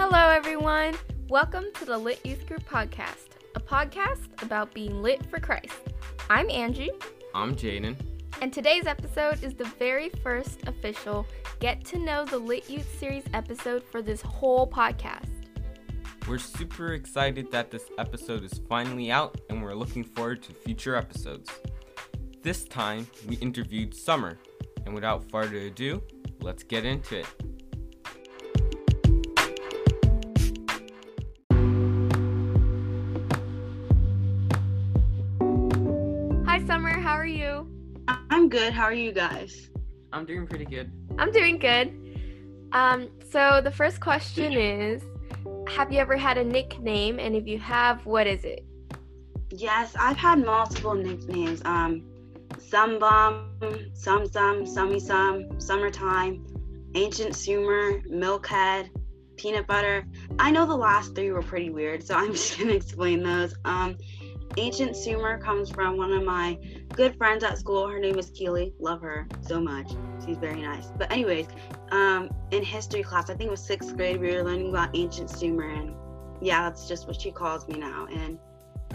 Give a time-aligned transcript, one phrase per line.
[0.00, 0.94] Hello, everyone.
[1.28, 5.74] Welcome to the Lit Youth Group podcast, a podcast about being lit for Christ.
[6.30, 6.92] I'm Angie,
[7.34, 7.96] I'm Jaden.
[8.40, 11.26] and today's episode is the very first official
[11.58, 15.48] Get to Know the Lit Youth series episode for this whole podcast.
[16.28, 20.94] We're super excited that this episode is finally out and we're looking forward to future
[20.94, 21.50] episodes.
[22.40, 24.38] This time, we interviewed Summer,
[24.86, 26.00] and without further ado,
[26.40, 27.26] let's get into it.
[38.58, 38.72] Good.
[38.72, 39.70] How are you guys?
[40.12, 40.90] I'm doing pretty good.
[41.16, 41.86] I'm doing good.
[42.72, 45.04] Um, so the first question is
[45.68, 47.20] Have you ever had a nickname?
[47.20, 48.64] And if you have, what is it?
[49.50, 51.62] Yes, I've had multiple nicknames.
[51.64, 52.02] Um,
[52.58, 53.48] Some Bum,
[53.94, 56.44] Some Some, Summy Some, Summertime,
[56.96, 58.90] Ancient Sumer, Milkhead,
[59.36, 60.04] Peanut Butter.
[60.40, 63.54] I know the last three were pretty weird, so I'm just gonna explain those.
[63.64, 63.96] Um,
[64.58, 66.58] Ancient Sumer comes from one of my
[66.92, 67.86] good friends at school.
[67.86, 68.74] Her name is Keely.
[68.80, 69.88] Love her so much.
[70.26, 70.88] She's very nice.
[70.98, 71.46] But anyways,
[71.92, 75.30] um, in history class, I think it was sixth grade, we were learning about ancient
[75.30, 75.94] Sumer, and
[76.40, 78.08] yeah, that's just what she calls me now.
[78.12, 78.36] And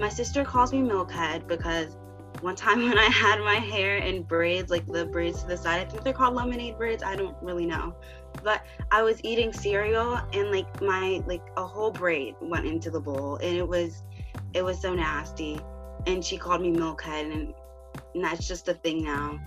[0.00, 1.96] my sister calls me Milkhead because
[2.40, 5.86] one time when I had my hair in braids, like the braids to the side,
[5.86, 7.04] I think they're called lemonade braids.
[7.04, 7.94] I don't really know,
[8.42, 13.00] but I was eating cereal and like my like a whole braid went into the
[13.00, 14.02] bowl, and it was
[14.54, 15.60] it was so nasty.
[16.06, 17.54] And she called me Milkhead, and,
[18.14, 19.40] and that's just a thing now.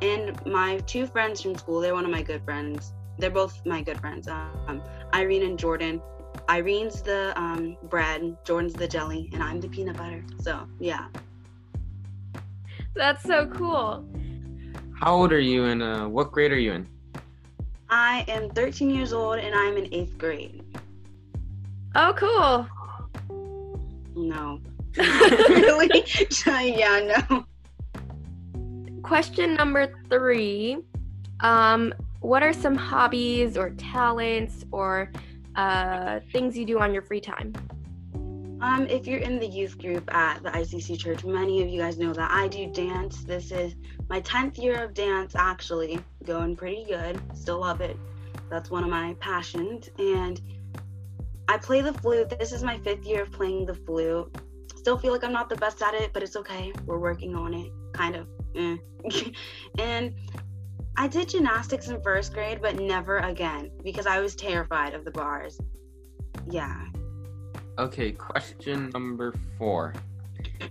[0.00, 2.92] And my two friends from school, they're one of my good friends.
[3.18, 4.26] They're both my good friends.
[4.26, 4.82] Um,
[5.14, 6.02] Irene and Jordan.
[6.48, 10.24] Irene's the um, bread, Jordan's the jelly, and I'm the peanut butter.
[10.40, 11.06] So yeah.
[12.94, 14.04] That's so cool.
[14.98, 16.88] How old are you and uh, what grade are you in?
[17.88, 20.62] I am 13 years old and I'm in eighth grade.
[21.94, 22.66] Oh, cool.
[24.28, 24.60] No.
[24.96, 26.04] really?
[26.46, 27.44] yeah, no.
[29.02, 30.78] Question number three.
[31.40, 35.10] Um, what are some hobbies or talents or
[35.56, 37.52] uh, things you do on your free time?
[38.62, 41.98] Um, if you're in the youth group at the ICC Church, many of you guys
[41.98, 43.24] know that I do dance.
[43.24, 43.74] This is
[44.08, 45.98] my 10th year of dance, actually.
[46.24, 47.20] Going pretty good.
[47.34, 47.96] Still love it.
[48.50, 49.90] That's one of my passions.
[49.98, 50.40] And
[51.52, 52.30] I play the flute.
[52.38, 54.34] This is my fifth year of playing the flute.
[54.74, 56.72] Still feel like I'm not the best at it, but it's okay.
[56.86, 57.70] We're working on it.
[57.92, 58.26] Kind of.
[58.56, 58.78] Eh.
[59.78, 60.14] and
[60.96, 65.10] I did gymnastics in first grade, but never again because I was terrified of the
[65.10, 65.60] bars.
[66.48, 66.86] Yeah.
[67.78, 69.92] Okay, question number four.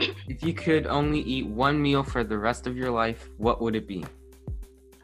[0.00, 3.76] if you could only eat one meal for the rest of your life, what would
[3.76, 4.02] it be?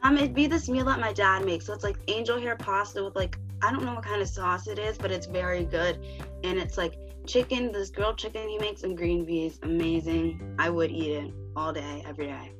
[0.01, 1.67] Um, it'd be this meal that my dad makes.
[1.67, 4.67] So it's like angel hair pasta with like I don't know what kind of sauce
[4.67, 6.05] it is, but it's very good.
[6.43, 6.93] And it's like
[7.25, 9.59] chicken, this grilled chicken he makes and green beans.
[9.63, 10.55] Amazing.
[10.59, 12.51] I would eat it all day, every day.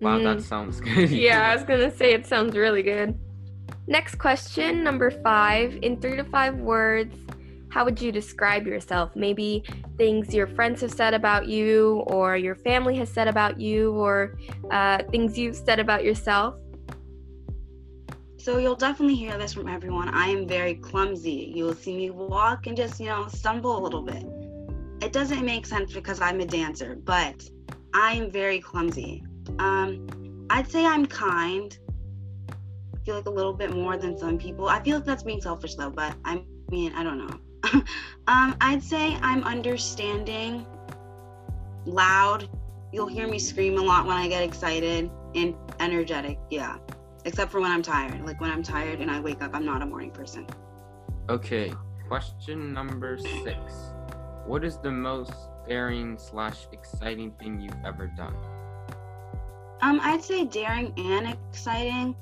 [0.00, 0.24] Wow, Mm.
[0.24, 1.10] that sounds good.
[1.10, 3.18] Yeah, I was gonna say it sounds really good.
[3.86, 5.78] Next question, number five.
[5.82, 7.16] In three to five words,
[7.70, 9.14] how would you describe yourself?
[9.14, 9.62] Maybe
[9.96, 14.36] things your friends have said about you, or your family has said about you, or
[14.70, 16.56] uh, things you've said about yourself.
[18.46, 20.08] So you'll definitely hear this from everyone.
[20.10, 21.52] I am very clumsy.
[21.52, 24.24] You'll see me walk and just, you know, stumble a little bit.
[25.04, 27.42] It doesn't make sense because I'm a dancer, but
[27.92, 29.24] I am very clumsy.
[29.58, 31.76] Um, I'd say I'm kind.
[32.94, 34.68] I feel like a little bit more than some people.
[34.68, 37.40] I feel like that's being selfish though, but I mean, I don't know.
[38.28, 40.64] um, I'd say I'm understanding,
[41.84, 42.48] loud.
[42.92, 46.38] You'll hear me scream a lot when I get excited and energetic.
[46.48, 46.76] Yeah
[47.26, 48.24] except for when I'm tired.
[48.24, 50.46] Like when I'm tired and I wake up, I'm not a morning person.
[51.28, 51.72] Okay,
[52.08, 53.58] question number six.
[54.46, 55.32] What is the most
[55.68, 58.34] daring slash exciting thing you've ever done?
[59.82, 62.14] Um, I'd say daring and exciting.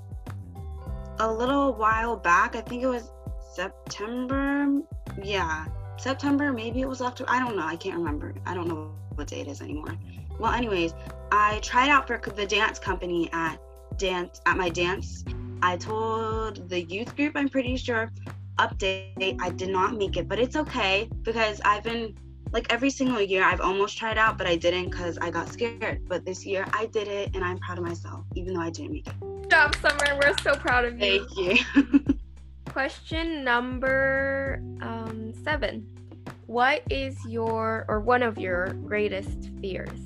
[1.20, 3.12] A little while back, I think it was
[3.52, 4.80] September.
[5.22, 5.66] Yeah,
[5.98, 6.52] September.
[6.52, 7.30] Maybe it was October.
[7.30, 7.66] I don't know.
[7.66, 8.34] I can't remember.
[8.46, 9.96] I don't know what day it is anymore.
[10.40, 10.94] Well, anyways,
[11.30, 13.58] I tried out for the dance company at
[13.96, 15.24] dance at my dance.
[15.62, 18.10] I told the youth group, I'm pretty sure,
[18.58, 19.38] update.
[19.40, 22.14] I did not make it, but it's okay because I've been
[22.52, 26.06] like every single year I've almost tried out, but I didn't because I got scared.
[26.08, 28.92] But this year I did it and I'm proud of myself, even though I didn't
[28.92, 29.20] make it.
[29.20, 30.20] Good job, Summer.
[30.22, 31.26] We're so proud of you.
[31.26, 32.04] Thank you.
[32.68, 35.86] Question number um, seven.
[36.46, 39.98] What is your or one of your greatest fears?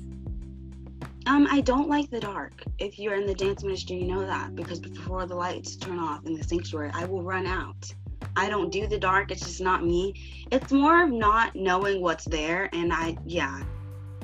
[1.29, 2.63] Um, I don't like the dark.
[2.79, 6.25] If you're in the dance ministry, you know that because before the lights turn off
[6.25, 7.93] in the sanctuary, I will run out.
[8.35, 9.29] I don't do the dark.
[9.29, 10.15] It's just not me.
[10.51, 12.67] It's more of not knowing what's there.
[12.73, 13.61] And I, yeah,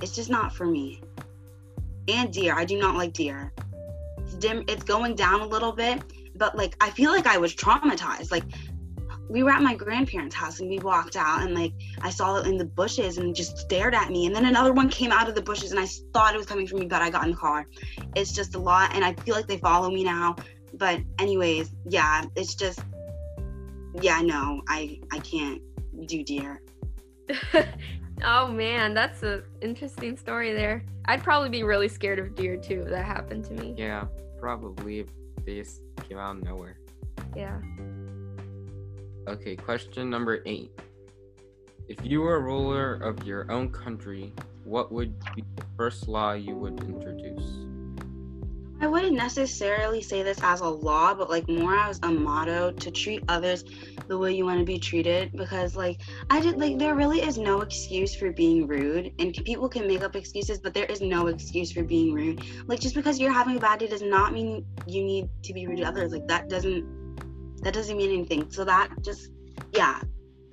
[0.01, 1.03] it's just not for me.
[2.07, 2.55] And deer.
[2.55, 3.53] I do not like deer.
[4.17, 4.63] It's dim.
[4.67, 6.01] It's going down a little bit,
[6.35, 8.31] but like I feel like I was traumatized.
[8.31, 8.45] Like
[9.29, 12.47] we were at my grandparents' house and we walked out and like I saw it
[12.47, 14.25] in the bushes and just stared at me.
[14.25, 16.67] And then another one came out of the bushes and I thought it was coming
[16.67, 17.67] from me, but I got in the car.
[18.15, 20.35] It's just a lot and I feel like they follow me now.
[20.73, 22.79] But anyways, yeah, it's just
[24.01, 25.61] yeah, no, I I can't
[26.05, 26.61] do deer.
[28.23, 30.83] oh man, that's an interesting story there.
[31.05, 33.73] I'd probably be really scared of deer too if that happened to me.
[33.77, 34.05] Yeah,
[34.39, 35.07] probably if
[35.45, 36.77] they just came out of nowhere.
[37.35, 37.59] Yeah.
[39.27, 40.71] Okay, question number eight.
[41.87, 44.31] If you were a ruler of your own country,
[44.63, 47.65] what would be the first law you would introduce?
[48.81, 52.91] I wouldn't necessarily say this as a law, but like more as a motto to
[52.91, 53.63] treat others
[54.07, 55.31] the way you want to be treated.
[55.31, 59.69] Because like I did, like there really is no excuse for being rude, and people
[59.69, 62.43] can make up excuses, but there is no excuse for being rude.
[62.67, 65.65] Like just because you're having a bad day does not mean you need to be
[65.65, 66.11] rude to others.
[66.11, 67.04] Like that doesn't
[67.61, 68.49] that doesn't mean anything.
[68.51, 69.31] So that just
[69.73, 69.99] yeah,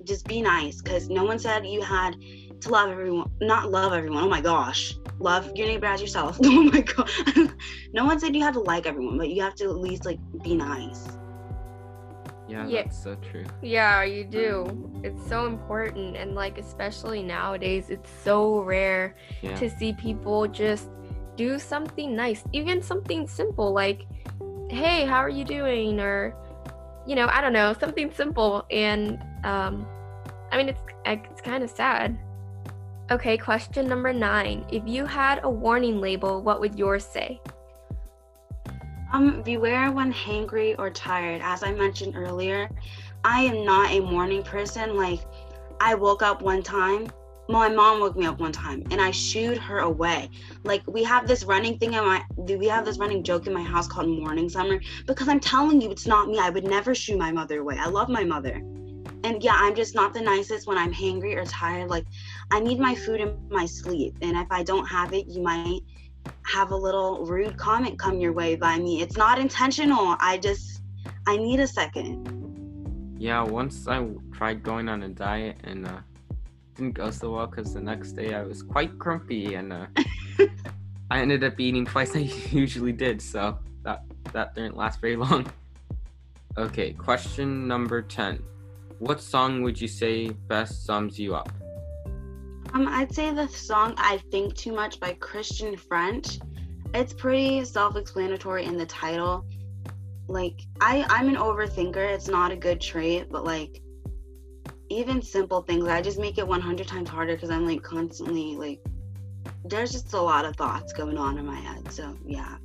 [0.03, 0.81] just be nice.
[0.81, 2.15] Because no one said you had
[2.61, 4.23] to love everyone, not love everyone.
[4.23, 6.37] Oh my gosh love your neighbor as yourself.
[6.43, 7.09] oh my god.
[7.93, 10.19] no one said you have to like everyone, but you have to at least like
[10.43, 11.07] be nice.
[12.47, 13.45] Yeah, yeah, that's so true.
[13.61, 15.01] Yeah, you do.
[15.03, 19.55] It's so important and like especially nowadays it's so rare yeah.
[19.55, 20.89] to see people just
[21.35, 24.05] do something nice, even something simple like
[24.69, 26.35] hey, how are you doing or
[27.05, 29.85] you know, I don't know, something simple and um
[30.51, 32.17] I mean it's it's kind of sad
[33.11, 34.65] Okay, question number nine.
[34.71, 37.41] If you had a warning label, what would yours say?
[39.11, 41.41] Um, beware when hangry or tired.
[41.43, 42.69] As I mentioned earlier,
[43.25, 44.95] I am not a morning person.
[44.95, 45.19] Like,
[45.81, 47.07] I woke up one time.
[47.49, 50.29] My mom woke me up one time, and I shooed her away.
[50.63, 53.63] Like, we have this running thing in my, we have this running joke in my
[53.63, 54.79] house called Morning Summer.
[55.05, 56.39] Because I'm telling you, it's not me.
[56.39, 57.77] I would never shoo my mother away.
[57.77, 58.61] I love my mother
[59.23, 61.89] and yeah, I'm just not the nicest when I'm hangry or tired.
[61.89, 62.05] Like,
[62.51, 64.17] I need my food and my sleep.
[64.21, 65.81] And if I don't have it, you might
[66.45, 69.01] have a little rude comment come your way by me.
[69.01, 70.17] It's not intentional.
[70.19, 70.81] I just,
[71.25, 73.15] I need a second.
[73.17, 75.99] Yeah, once I tried going on a diet and uh,
[76.75, 79.85] didn't go so well because the next day I was quite grumpy and uh,
[81.11, 82.19] I ended up eating twice I
[82.51, 83.21] usually did.
[83.21, 84.03] So that
[84.33, 85.51] that didn't last very long.
[86.57, 88.43] Okay, question number 10
[89.03, 91.51] what song would you say best sums you up?
[92.73, 96.39] Um, I'd say the song I Think Too Much by Christian French.
[96.93, 99.45] It's pretty self-explanatory in the title.
[100.29, 101.97] Like I I'm an overthinker.
[101.97, 103.81] It's not a good trait, but like
[104.89, 108.79] even simple things, I just make it 100 times harder because I'm like constantly like
[109.65, 111.91] there's just a lot of thoughts going on in my head.
[111.91, 112.57] So, yeah.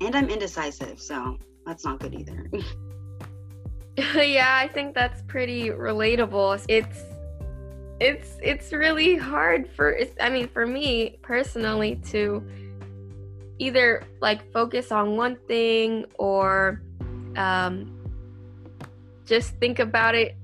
[0.00, 2.50] And I'm indecisive, so that's not good either.
[4.14, 6.64] yeah, I think that's pretty relatable.
[6.68, 7.02] It's
[8.00, 12.44] it's it's really hard for I mean for me personally to
[13.58, 16.80] either like focus on one thing or
[17.36, 17.92] um
[19.26, 20.36] just think about it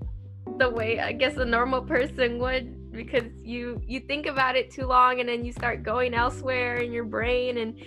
[0.58, 4.87] the way I guess a normal person would because you you think about it too
[4.87, 7.80] long and then you start going elsewhere in your brain and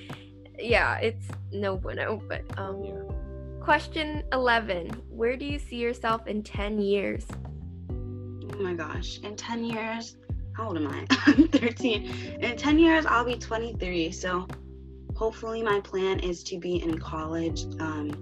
[0.59, 3.17] yeah, it's no bueno, but um yeah
[3.67, 7.25] Question 11 Where do you see yourself in 10 years?
[7.89, 10.15] Oh my gosh, in 10 years,
[10.55, 11.05] how old am I?
[11.25, 12.39] I'm 13.
[12.39, 14.09] In 10 years, I'll be 23.
[14.13, 14.47] So
[15.17, 17.65] hopefully, my plan is to be in college.
[17.81, 18.13] Um,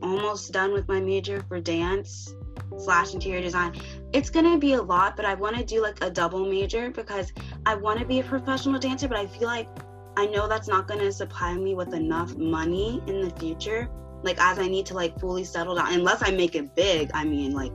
[0.00, 2.32] almost done with my major for dance
[2.78, 3.74] slash interior design.
[4.12, 7.32] It's gonna be a lot, but I want to do like a double major because
[7.66, 9.68] I want to be a professional dancer, but I feel like
[10.16, 13.88] I know that's not gonna supply me with enough money in the future
[14.24, 17.10] like as I need to like fully settle down, unless I make it big.
[17.14, 17.72] I mean, like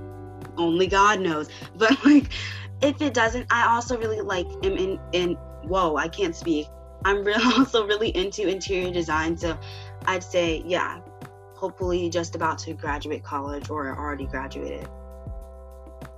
[0.57, 1.47] only God knows.
[1.75, 2.31] But like
[2.81, 6.67] if it doesn't, I also really like am in in whoa, I can't speak.
[7.05, 9.37] I'm real, also really into interior design.
[9.37, 9.57] So
[10.05, 10.99] I'd say, yeah,
[11.59, 14.87] hopefully just about to graduate college or already graduated.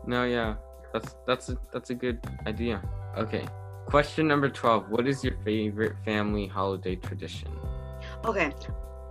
[0.05, 0.55] No, yeah.
[0.93, 2.81] That's that's a that's a good idea.
[3.17, 3.45] Okay.
[3.87, 4.89] Question number 12.
[4.89, 7.49] What is your favorite family holiday tradition?
[8.23, 8.53] Okay.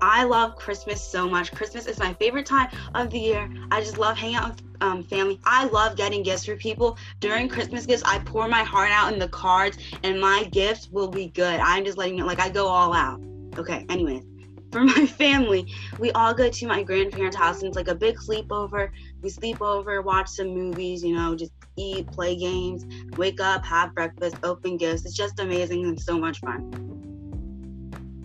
[0.02, 1.52] I love Christmas so much.
[1.52, 3.50] Christmas is my favorite time of the year.
[3.70, 5.38] I just love hanging out with um, family.
[5.44, 6.96] I love getting gifts for people.
[7.18, 11.08] During Christmas gifts, I pour my heart out in the cards, and my gifts will
[11.08, 11.60] be good.
[11.60, 13.20] I'm just letting it, like, I go all out.
[13.58, 14.24] Okay, anyways.
[14.70, 18.16] For my family, we all go to my grandparents' house and it's like a big
[18.18, 18.90] sleepover.
[19.22, 22.86] We sleep over, watch some movies, you know, just eat, play games,
[23.16, 25.04] wake up, have breakfast, open gifts.
[25.04, 26.70] It's just amazing and so much fun.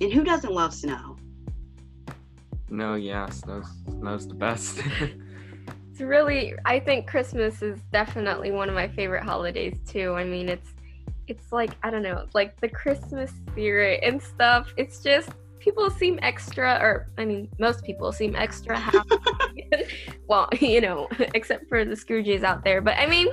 [0.01, 1.17] And who doesn't love snow?
[2.69, 4.81] No, yeah, snow's snow's the best.
[5.91, 10.11] It's really I think Christmas is definitely one of my favorite holidays too.
[10.11, 10.73] I mean, it's
[11.29, 14.73] it's like I don't know, like the Christmas spirit and stuff.
[14.75, 15.29] It's just
[15.65, 19.17] people seem extra or I mean, most people seem extra happy.
[20.29, 23.27] well, you know, except for the Scrooges out there, but I mean,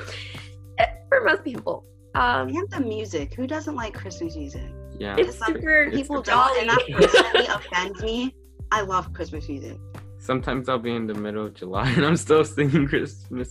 [0.78, 1.84] eh, for most people.
[2.14, 3.34] Um And the music.
[3.38, 4.68] Who doesn't like Christmas music?
[4.98, 5.16] yeah.
[5.22, 7.06] it's Some super It's People it's don't, and that jolly.
[7.06, 8.34] personally offends me.
[8.70, 9.76] I love Christmas music.
[10.18, 13.50] Sometimes I'll be in the middle of July and I'm still singing Christmas.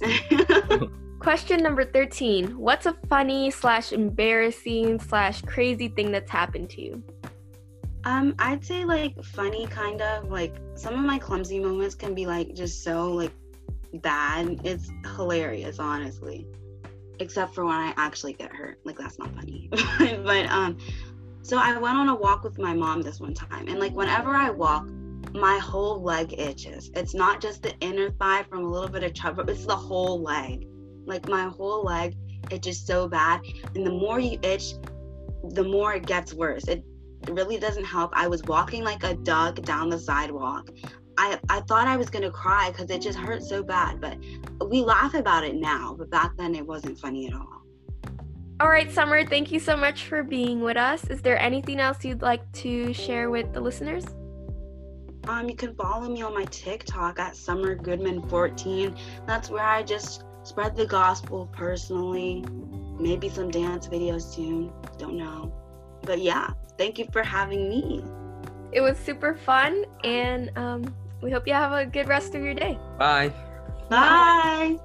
[1.20, 2.58] Question number 13.
[2.68, 7.04] What's a funny slash embarrassing slash crazy thing that's happened to you?
[8.04, 12.26] Um, I'd say like funny kind of like some of my clumsy moments can be
[12.26, 13.32] like just so like
[13.96, 14.62] bad.
[14.64, 16.48] It's hilarious, honestly.
[17.20, 18.80] Except for when I actually get hurt.
[18.84, 19.70] Like that's not funny.
[20.00, 20.78] but um
[21.44, 24.32] so I went on a walk with my mom this one time and like whenever
[24.32, 24.88] I walk,
[25.34, 26.92] my whole leg itches.
[26.96, 30.22] It's not just the inner thigh from a little bit of trouble, it's the whole
[30.22, 30.68] leg.
[31.06, 32.16] Like my whole leg
[32.52, 33.42] itches so bad.
[33.76, 34.74] And the more you itch,
[35.52, 36.68] the more it gets worse.
[36.68, 36.84] It
[37.30, 38.12] really doesn't help.
[38.14, 40.70] I was walking like a duck down the sidewalk.
[41.18, 44.18] I, I thought I was gonna cry because it just hurt so bad, but
[44.68, 45.96] we laugh about it now.
[45.98, 47.62] But back then it wasn't funny at all.
[48.60, 51.04] All right, Summer, thank you so much for being with us.
[51.06, 54.06] Is there anything else you'd like to share with the listeners?
[55.28, 58.96] Um, you can follow me on my TikTok at Summer Goodman 14.
[59.28, 62.44] That's where I just spread the gospel personally.
[63.00, 64.72] Maybe some dance videos soon.
[64.98, 65.54] Don't know.
[66.04, 68.04] But yeah, thank you for having me.
[68.72, 72.54] It was super fun, and um, we hope you have a good rest of your
[72.54, 72.78] day.
[72.98, 73.34] Bye.
[73.90, 74.80] Bye.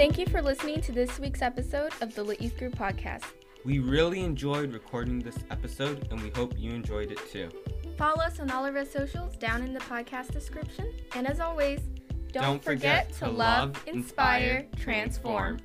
[0.00, 3.24] Thank you for listening to this week's episode of the Lit Youth Group podcast.
[3.66, 7.50] We really enjoyed recording this episode and we hope you enjoyed it too.
[7.98, 10.90] Follow us on all of our socials down in the podcast description.
[11.14, 11.80] And as always,
[12.32, 15.58] don't, forget, to love, inspire, transform.